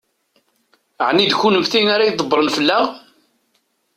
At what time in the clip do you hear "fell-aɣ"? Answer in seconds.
2.55-2.85